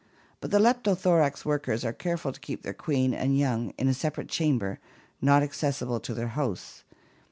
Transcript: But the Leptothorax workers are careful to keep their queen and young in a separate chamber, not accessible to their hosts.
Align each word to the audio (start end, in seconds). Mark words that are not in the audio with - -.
But 0.39 0.49
the 0.49 0.57
Leptothorax 0.57 1.45
workers 1.45 1.85
are 1.85 1.93
careful 1.93 2.31
to 2.31 2.39
keep 2.39 2.63
their 2.63 2.73
queen 2.73 3.13
and 3.13 3.37
young 3.37 3.71
in 3.77 3.87
a 3.87 3.93
separate 3.93 4.29
chamber, 4.29 4.79
not 5.21 5.43
accessible 5.43 5.99
to 5.99 6.15
their 6.15 6.29
hosts. 6.29 6.83